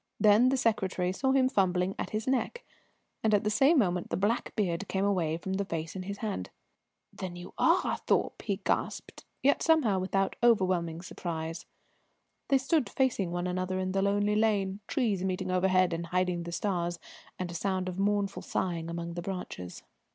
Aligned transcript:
Then 0.19 0.49
the 0.49 0.57
secretary 0.57 1.11
saw 1.11 1.31
him 1.31 1.47
fumbling 1.47 1.93
at 1.99 2.09
his 2.09 2.25
neck, 2.27 2.63
and 3.23 3.35
at 3.35 3.43
the 3.43 3.51
same 3.51 3.77
moment 3.77 4.09
the 4.09 4.17
black 4.17 4.51
beard 4.55 4.87
came 4.87 5.05
away 5.05 5.37
from 5.37 5.53
the 5.53 5.63
face 5.63 5.95
in 5.95 6.01
his 6.01 6.17
hand. 6.17 6.49
"Then 7.13 7.35
you 7.35 7.53
are 7.59 7.97
Thorpe!" 7.97 8.41
he 8.41 8.61
gasped, 8.63 9.25
yet 9.43 9.61
somehow 9.61 9.99
without 9.99 10.35
overwhelming 10.41 11.03
surprise. 11.03 11.67
They 12.47 12.57
stood 12.57 12.89
facing 12.89 13.29
one 13.29 13.45
another 13.45 13.77
in 13.77 13.91
the 13.91 14.01
lonely 14.01 14.35
lane, 14.35 14.79
trees 14.87 15.23
meeting 15.23 15.51
overhead 15.51 15.93
and 15.93 16.07
hiding 16.07 16.41
the 16.45 16.51
stars, 16.51 16.97
and 17.37 17.51
a 17.51 17.53
sound 17.53 17.87
of 17.87 17.99
mournful 17.99 18.41
sighing 18.41 18.89
among 18.89 19.13
the 19.13 19.21
branches. 19.21 19.83